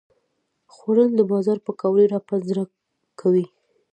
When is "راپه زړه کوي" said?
2.13-3.45